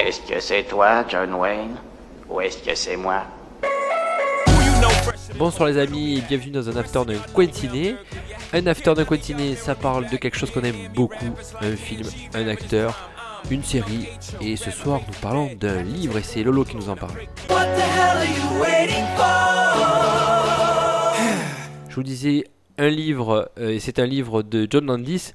[0.00, 1.76] Est-ce que c'est toi, John Wayne
[2.30, 3.24] Ou est-ce que c'est moi?
[5.36, 7.96] Bonsoir les amis et bienvenue dans un after d'un Quentiné.
[8.54, 12.48] Un after d'un Quentiné, ça parle de quelque chose qu'on aime beaucoup, un film, un
[12.48, 13.10] acteur,
[13.50, 14.08] une série.
[14.40, 17.12] Et ce soir, nous parlons d'un livre et c'est Lolo qui nous en parle.
[21.90, 22.44] Je vous disais
[22.78, 25.34] un livre, euh, et c'est un livre de John Landis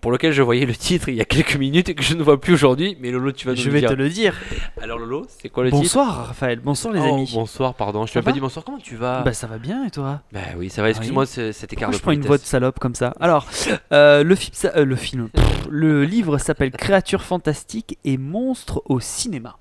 [0.00, 2.22] pour lequel je voyais le titre il y a quelques minutes et que je ne
[2.22, 2.96] vois plus aujourd'hui.
[3.00, 3.90] Mais Lolo, tu vas nous Je le vais dire.
[3.90, 4.34] te le dire.
[4.80, 5.82] Alors Lolo, c'est quoi le titre?
[5.82, 7.30] Bonsoir Raphaël, bonsoir les Oh, amis.
[7.34, 9.22] Bonsoir, pardon, je t'ai pas dit bonsoir, comment tu vas?
[9.22, 10.20] Bah ça va bien et toi?
[10.32, 12.44] Bah oui, ça va, excuse-moi ce- cet écart Pourquoi de je prends une voix de
[12.44, 13.12] salope comme ça?
[13.20, 13.46] Alors,
[13.92, 18.82] euh, le film, ça- euh, le film, pff, le livre s'appelle Créatures fantastiques et monstres
[18.86, 19.56] au cinéma.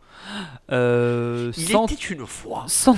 [0.71, 2.65] Euh, Il 100, était une fois.
[2.67, 2.95] 100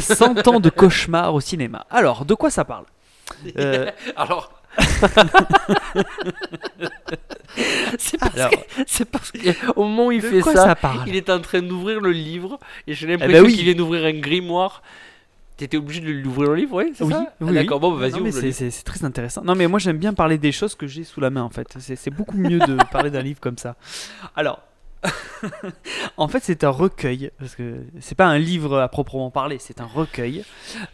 [0.00, 1.86] 100 ans de cauchemar au cinéma.
[1.90, 2.84] Alors, de quoi ça parle?
[3.58, 4.52] Euh, Alors.
[7.98, 8.50] c'est parce, Alors.
[8.50, 12.58] que- parce qu'au moment où il fait ça, il est en train d'ouvrir le livre
[12.86, 13.54] et j'ai l'impression oui.
[13.54, 14.82] qu'il vient d'ouvrir un grimoire.
[15.56, 17.04] T'étais obligé de l'ouvrir le livre, oui, Ah,
[17.40, 19.42] oui, D'accord, bon, bah, vas-y, c'est- très intéressant.
[19.42, 21.66] Non, mais moi j'aime bien parler des choses que j'ai sous la main en fait.
[21.78, 23.74] C'est beaucoup mieux de parler d'un livre comme ça.
[24.34, 24.60] Alors,
[26.16, 29.80] en fait, c'est un recueil parce que c'est pas un livre à proprement parler, c'est
[29.80, 30.44] un recueil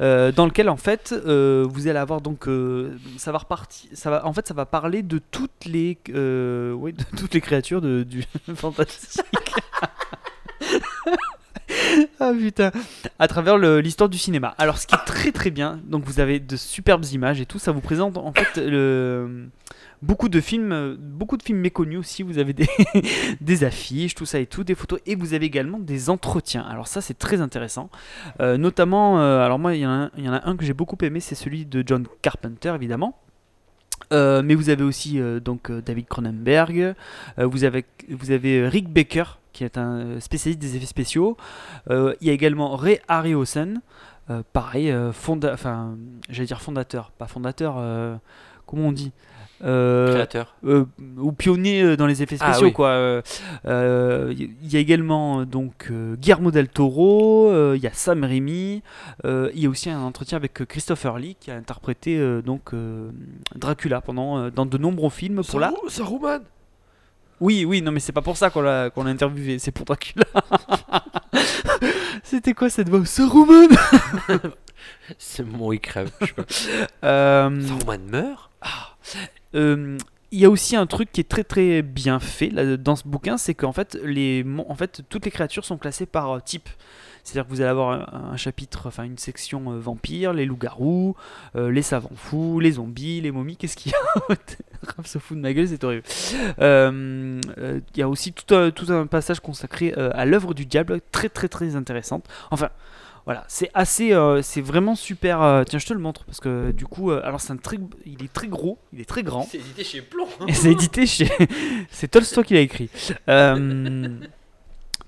[0.01, 4.11] euh, dans lequel en fait euh, vous allez avoir donc euh, ça va repartir, ça
[4.11, 8.03] va en fait ça va parler de toutes les oui, de toutes les créatures de,
[8.03, 9.23] du fantastique.
[12.21, 12.71] Ah putain,
[13.19, 14.55] à travers l'histoire du cinéma.
[14.57, 17.59] Alors ce qui est très très bien, donc vous avez de superbes images et tout,
[17.59, 19.49] ça vous présente en fait le,
[20.03, 22.23] beaucoup de films, euh, beaucoup de films méconnus aussi.
[22.23, 22.53] Vous avez
[23.41, 26.63] des, affiches, tout ça et tout, des photos et vous avez également des entretiens.
[26.63, 27.89] Alors ça c'est très intéressant,
[28.41, 29.21] Euh, notamment.
[29.21, 30.75] euh, alors moi il y, en a un- il y en a un que j'ai
[30.75, 33.19] beaucoup aimé, c'est celui de John Carpenter évidemment.
[34.11, 36.95] Mais vous avez aussi donc David Cronenberg,
[37.39, 41.39] vous avez Rick Baker qui est un spécialiste des effets spéciaux.
[41.89, 43.81] Il y a également Ray Harryhausen,
[44.53, 45.97] pareil, fonda enfin
[46.29, 47.77] j'allais dire fondateur, pas fondateur,
[48.67, 49.13] comment on dit
[49.65, 50.57] Euh, Créateur.
[50.65, 50.85] euh,
[51.19, 52.73] ou pionnier euh, dans les effets Ah spéciaux oui.
[52.73, 52.89] quoi.
[52.89, 58.83] Euh, Il y a également donc Guillermo del Toro, euh, il y a Sam Raimi,
[59.25, 62.75] euh, il y a aussi un entretien avec Christopher Lee qui a interprété euh, donc
[62.75, 63.11] euh,
[63.55, 65.73] Dracula pendant euh, dans de nombreux films pour la.
[65.89, 66.41] Saruman
[67.41, 69.85] Oui oui non mais c'est pas pour ça qu'on l'a qu'on l'a interviewé, c'est pour
[69.85, 70.25] Dracula.
[72.25, 73.05] C'était quoi cette voix?
[73.05, 73.69] Saruman
[75.19, 76.11] C'est mon il crève.
[76.21, 77.07] je sais pas.
[77.07, 78.51] Euh, Saruman meurt?
[79.55, 79.99] Euh,
[80.31, 83.37] il y a aussi un truc qui est très très bien fait dans ce bouquin,
[83.37, 86.71] c'est qu'en fait, les, en fait, toutes les créatures sont classées par euh, type.
[87.23, 91.15] C'est-à-dire que vous allez avoir un, chapitre, enfin une section euh, vampires, les loups-garous,
[91.55, 93.57] les savants fous, les zombies, les momies.
[93.57, 94.35] Qu'est-ce qu'il y a
[94.97, 96.03] Raph se fout de ma gueule, c'est horrible.
[96.59, 101.29] Il y a aussi tout un, tout un passage consacré à l'œuvre du diable, très
[101.29, 102.25] très très intéressante.
[102.51, 102.71] Enfin,
[103.25, 105.41] voilà, c'est assez, euh, c'est vraiment super.
[105.43, 107.79] euh, tiens, je te le montre parce que du coup, euh, alors c'est un très,
[108.05, 109.43] il est très gros, il est très grand.
[109.49, 110.27] C'est édité chez Plomb.
[110.49, 111.29] Et c'est édité chez.
[111.91, 112.91] c'est Tolstoy qui l'a écrit.
[113.29, 114.09] Euh,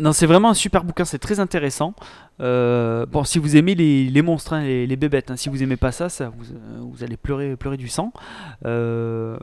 [0.01, 1.95] Non, c'est vraiment un super bouquin, c'est très intéressant.
[2.41, 5.63] Euh, bon, si vous aimez les, les monstres, hein, les, les bébêtes, hein, si vous
[5.63, 8.13] aimez pas ça, ça vous, euh, vous allez pleurer, pleurer du sang.
[8.67, 9.37] Euh,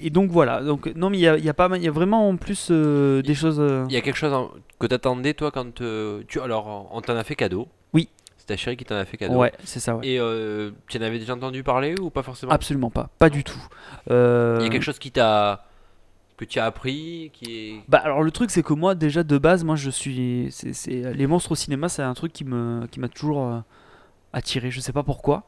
[0.00, 0.62] et donc voilà.
[0.62, 2.28] Donc non, mais il y a, il y a pas, mal- il y a vraiment
[2.28, 3.58] en plus euh, des choses.
[3.58, 7.00] euh, Il y a quelque chose en- que t'attendais toi quand euh, tu alors on
[7.00, 7.66] t'en a fait cadeau.
[7.92, 8.08] Oui.
[8.38, 9.34] C'est ta chérie qui t'en a fait cadeau.
[9.36, 9.96] Ouais, c'est ça.
[9.96, 10.06] Ouais.
[10.06, 12.52] Et euh, tu en avais déjà entendu parler ou pas forcément?
[12.52, 13.60] Absolument pas, pas du tout.
[14.10, 15.66] Euh, Il y a quelque chose qui t'a
[16.36, 19.36] que tu as appris qui est Bah alors le truc c'est que moi déjà de
[19.36, 22.98] base moi je suis c'est les monstres au cinéma c'est un truc qui me qui
[22.98, 23.58] m'a toujours euh,
[24.32, 25.44] attiré je sais pas pourquoi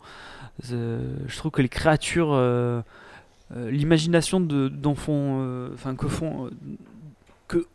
[0.71, 2.83] Euh, je trouve que les créatures euh,
[3.57, 6.51] l'imagination de font enfin que font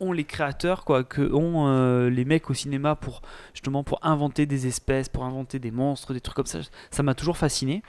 [0.00, 3.22] ont les créateurs quoi que ont euh, les mecs au cinéma pour
[3.54, 7.14] justement pour inventer des espèces pour inventer des monstres des trucs comme ça ça m'a
[7.14, 7.82] toujours fasciné.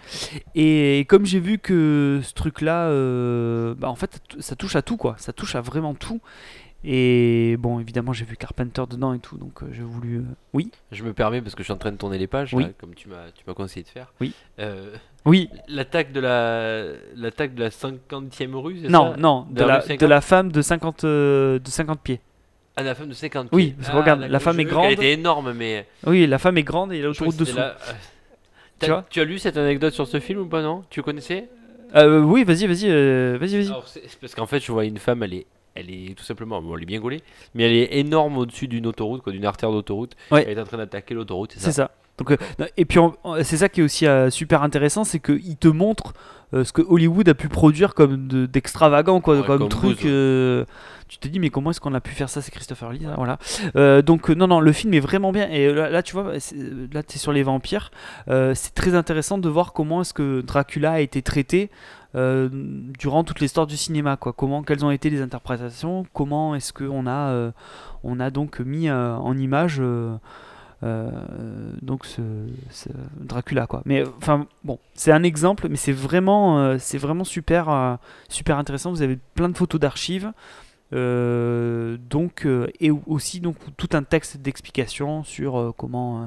[0.55, 2.89] Et comme j'ai vu que ce truc là
[3.75, 5.16] bah en fait ça touche à tout quoi.
[5.17, 6.22] Ça touche à vraiment tout
[6.84, 10.22] et bon évidemment j'ai vu Carpenter dedans et tout donc euh, j'ai voulu euh,
[10.53, 12.64] oui Je me permets parce que je suis en train de tourner les pages Oui.
[12.64, 14.14] là, comme tu m'as tu m'as conseillé de faire.
[14.22, 14.34] Oui.
[14.59, 14.93] Euh,
[15.26, 16.84] oui l'attaque de la
[17.16, 19.99] l'attaque de la 50e rue, c'est non ça non De de la la, rue 50?
[19.99, 22.22] de la femme de 50 euh, de 50 pieds
[22.78, 23.76] Ah, la femme de 50 Oui, pieds.
[23.78, 24.84] parce que regarde, la d'accord, femme est grande.
[24.85, 27.28] qu'elle était énorme mais oui la femme est grande et il y a je crois
[27.28, 27.93] l'autoroute que dessous la- euh,
[28.79, 30.85] Tu vois tu as lu cette anecdote sur ce film ou pas non?
[30.90, 31.49] Tu connaissais?
[31.96, 34.85] Euh, oui vas-y vas-y euh, vas-y vas-y Alors, c'est- c'est parce qu'en fait, je vois
[34.85, 37.21] une femme, elle est, elle est tout simplement, bon, elle est bien gaulée,
[37.53, 40.16] mais elle est énorme au-dessus d'une autoroute, quoi, d'une artère d'autoroute.
[40.31, 40.45] Ouais.
[40.47, 41.91] Elle est en train d'attaquer l'autoroute, c'est c'est ça.
[42.19, 42.99] Donc, euh, et puis
[43.43, 46.13] c'est ça qui est aussi euh, super intéressant, c'est qu'il te montre
[46.53, 49.99] euh, ce que Hollywood a pu produire comme de- d'extravagant, quoi, Ouais, comme, comme truc.
[50.03, 50.66] Ouais.
[51.07, 52.41] tu te dis mais comment est-ce qu'on a pu faire ça?
[52.41, 54.01] C'est Christopher Lee, ça, voilà.
[54.01, 55.47] Donc non non, le film est vraiment bien.
[55.49, 57.89] Et là, là, tu vois, là es sur les vampires.
[58.27, 61.69] C'est très intéressant de voir comment est-ce que Dracula a été traité.
[62.16, 66.05] durant toute l'histoire du cinéma quoi comment quelles ont été les interprétations?
[66.13, 67.51] Comment est-ce que on a
[68.03, 69.81] on a donc mis en image
[70.81, 72.22] donc ce,
[73.20, 73.81] Dracula quoi.
[73.85, 77.96] Mais euh, enfin bon, c'est un exemple, mais c'est vraiment euh, c'est vraiment super euh,
[78.29, 78.91] super intéressant.
[78.91, 80.31] Vous avez plein de photos d'archives.
[80.93, 86.26] euh, donc euh, et aussi donc tout un texte d'explication sur euh, comment euh,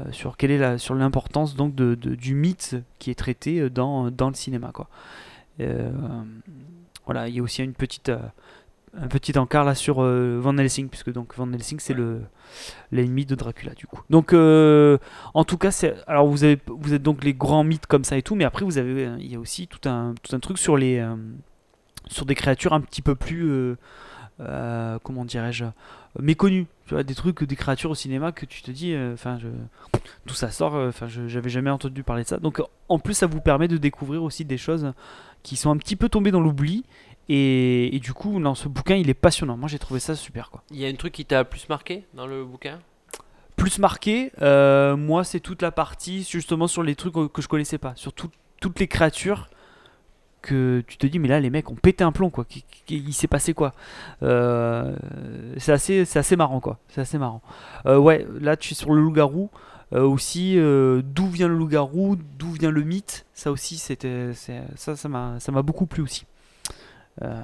[0.00, 3.70] euh, sur quelle est la sur l'importance donc de, du mythe qui est traité euh,
[3.70, 4.88] dans, dans le cinéma quoi.
[5.60, 5.90] Euh,
[7.06, 8.18] voilà, il y a aussi une petite euh,
[8.96, 12.22] un petit encart là sur euh, Van Helsing puisque donc Van Helsing c'est le
[12.90, 14.00] l'ennemi de Dracula du coup.
[14.10, 14.98] Donc euh,
[15.34, 18.16] en tout cas c'est alors vous avez vous êtes donc les grands mythes comme ça
[18.16, 20.40] et tout mais après vous avez euh, il y a aussi tout un tout un
[20.40, 21.14] truc sur les euh,
[22.08, 23.76] sur des créatures un petit peu plus
[25.02, 25.66] comment dirais-je
[26.18, 29.38] méconnues tu vois des trucs des créatures au cinéma que tu te dis enfin
[30.26, 33.26] d'où ça sort enfin je j'avais jamais entendu parler de ça donc en plus ça
[33.26, 34.92] vous permet de découvrir aussi des choses
[35.42, 36.84] qui sont un petit peu tombées dans l'oubli
[37.32, 40.50] et, et du coup dans ce bouquin il est passionnant moi j'ai trouvé ça super
[40.50, 42.78] quoi Il y a un truc qui t'a plus marqué dans le bouquin?
[43.56, 47.76] Plus marqué, euh, moi, c'est toute la partie justement sur les trucs que je connaissais
[47.76, 49.48] pas, sur tout- toutes les créatures
[50.40, 52.46] que tu te dis, mais là, les mecs ont pété un plomb, quoi.
[52.88, 53.74] Il s'est passé quoi?
[54.22, 54.96] Euh,
[55.58, 56.78] C'est assez, c'est assez marrant, quoi.
[56.88, 57.42] C'est assez marrant.
[57.84, 59.50] Euh, ouais, là, tu es sur le loup-garou.
[59.92, 63.26] Euh, aussi, d'où vient le loup-garou, d'où vient le mythe?
[63.34, 64.32] Ça aussi, c'était,
[64.76, 66.24] ça, ça m'a, ça m'a beaucoup plu aussi.
[67.22, 67.42] Euh,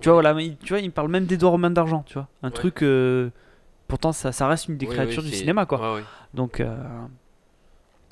[0.00, 2.28] tu vois, voilà, il- tu vois, il me parle même d'Edouard Romain d'argent, tu vois,
[2.42, 2.82] un truc.
[2.82, 3.30] euh,
[3.88, 5.94] pourtant, ça, ça reste une des Oui, créatures oui, du cinéma, quoi.
[5.94, 6.04] Ouais.
[6.34, 6.76] Donc, euh,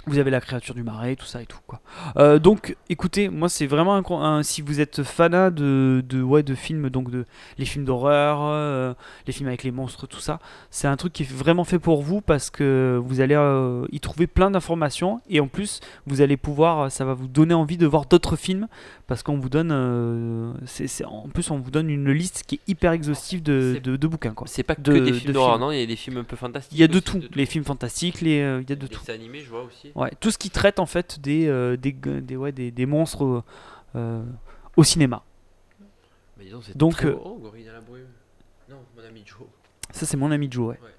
[0.06, 1.80] vous avez la créature du marais, tout ça et tout, quoi.
[2.16, 6.54] Euh, donc, écoutez, moi, c'est vraiment un, si vous êtes fanat de, de, ouais, de
[6.54, 7.24] films, donc de
[7.58, 8.94] les films d'horreur, euh,
[9.26, 10.38] les films avec les monstres, tout ça,
[10.70, 14.00] c'est un truc qui est vraiment fait pour vous parce que vous allez euh, y
[14.00, 17.86] trouver plein d'informations et en plus, vous allez pouvoir, ça va vous donner envie de
[17.86, 18.68] voir d'autres films
[19.08, 19.70] parce qu'on vous donne,
[20.66, 24.06] c'est- en plus, on vous donne une liste qui est hyper exhaustive de, de, de
[24.06, 24.46] bouquins, quoi.
[24.48, 26.24] C'est pas que De- des de films d'horreur, non Il y a des films un
[26.24, 26.76] peu fantastiques.
[26.76, 28.88] Il y a de aussi, tout, les films fantastiques, les, il y a de Les
[28.88, 29.00] tout.
[29.10, 29.90] animés, je vois aussi.
[29.96, 33.24] Ouais, tout ce qui traite en fait des, euh, des, des, ouais, des, des monstres
[33.24, 33.42] euh,
[33.96, 34.22] euh,
[34.76, 35.22] au cinéma.
[36.38, 37.22] Mais dis donc, c'est Donc, très beau.
[37.24, 38.04] Oh, Gorille dans la brume.
[38.68, 39.46] Non, mon ami Joe.
[39.92, 40.80] Ça, c'est mon ami Joe, ouais.
[40.82, 40.90] Ouais.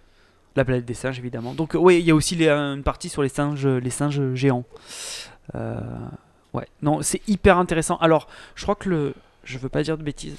[0.55, 1.53] La planète des singes, évidemment.
[1.53, 4.65] Donc, ouais, il y a aussi les, une partie sur les singes, les singes géants.
[5.53, 5.79] Euh,
[6.55, 7.97] ouais, non, c'est hyper intéressant.
[7.97, 9.13] Alors, je crois que le.
[9.43, 10.37] Je veux pas dire de bêtises.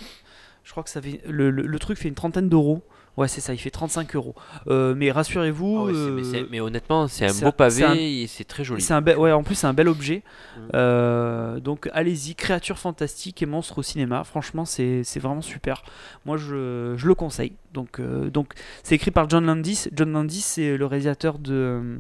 [0.65, 2.83] Je crois que ça fait, le, le, le truc fait une trentaine d'euros.
[3.19, 4.35] Ouais, c'est ça, il fait 35 euros.
[4.69, 5.77] Euh, mais rassurez-vous.
[5.81, 8.63] Ah ouais, c'est- mais, euh, mais honnêtement, c'est un beau pavé un- et c'est très
[8.63, 8.81] joli.
[8.81, 10.23] C'est un bel, ouais, en plus c'est un bel objet.
[10.57, 10.61] Mm.
[10.75, 14.23] Euh, donc allez-y, créatures fantastiques et monstres au cinéma.
[14.25, 15.83] Franchement, c'est c'est vraiment super.
[16.25, 17.53] Moi, je, je le conseille.
[17.75, 18.53] Donc euh, donc
[18.85, 19.89] c'est écrit par John Landis.
[19.93, 21.99] John Landis, c'est le réalisateur de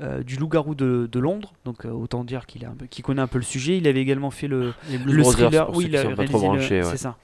[0.00, 1.52] euh, du Loup-garou de, de Londres.
[1.64, 2.62] Donc euh, autant dire qu'il
[3.02, 3.76] connaît un peu le sujet.
[3.78, 5.70] Il avait également fait le le thriller.
[5.74, 6.82] Oui, il a réalisé le- ouais.
[6.84, 7.16] C'est ça.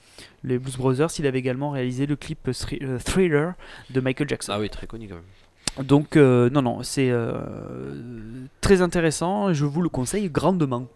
[0.43, 1.09] Les Blues Brothers.
[1.19, 3.55] Il avait également réalisé le clip thri- euh, Thriller
[3.91, 4.53] de Michael Jackson.
[4.55, 5.87] Ah oui, très connu quand même.
[5.87, 7.11] Donc, non, non, c'est
[8.61, 10.87] très intéressant et je vous le conseille grandement.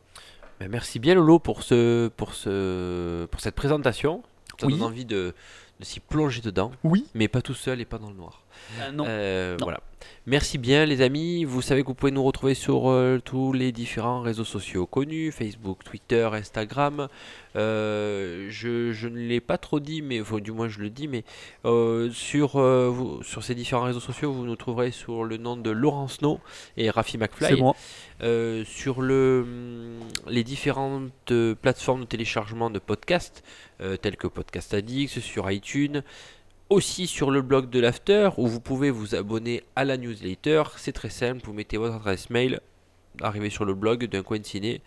[0.61, 4.23] Ben, merci bien Lolo pour, ce, pour, ce, pour cette présentation.
[4.61, 4.73] Ça Oui.
[4.75, 5.35] donne envie de,
[5.79, 7.07] de s'y plonger dedans, Oui.
[7.15, 8.43] mais pas tout seul et pas dans le noir.
[8.93, 9.05] Non.
[9.09, 9.65] Euh, Non.
[9.67, 9.81] Voilà.
[10.27, 11.45] Merci bien les amis.
[11.45, 15.33] Vous savez que vous pouvez nous retrouver sur euh, tous les différents réseaux sociaux connus,
[15.33, 17.09] Facebook, Twitter, Instagram.
[17.57, 21.09] Euh, je, je ne l'ai pas trop dit, mais enfin, du moins je le dis,
[21.09, 21.25] mais
[21.65, 25.57] euh, sur, euh, vous- sur ces différents réseaux sociaux, vous nous trouverez sur le nom
[25.57, 26.41] de Laurence No
[26.77, 27.49] et Rafi McFly.
[27.49, 27.75] c'est moi.
[28.23, 33.43] Euh, sur le, hum, les différentes euh, plateformes de téléchargement de podcasts,
[33.81, 36.03] euh, telles que Podcast Addict, sur iTunes,
[36.71, 40.65] aussi sur le blog de l'After, où vous pouvez vous abonner à la newsletter.
[40.77, 42.61] C'est très simple, vous mettez votre adresse mail,
[43.23, 44.81] arrivez sur le blog d'un coin de ciné,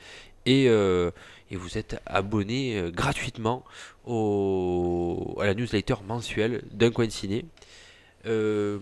[0.45, 1.11] et, euh,
[1.49, 3.63] et vous êtes abonné euh, gratuitement
[4.05, 7.45] au, à la newsletter mensuelle d'un coin de ciné.
[8.27, 8.77] Euh,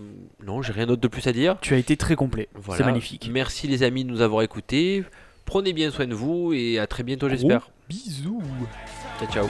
[0.46, 1.58] non, j'ai rien d'autre de plus à dire.
[1.62, 2.50] Tu as été très complet.
[2.56, 2.78] Voilà.
[2.78, 3.30] C'est magnifique.
[3.32, 5.04] Merci les amis de nous avoir écoutés.
[5.46, 7.72] Prenez bien soin de vous et à très bientôt j'espère.
[7.88, 8.44] Bisous.
[9.20, 9.48] Ciao ciao.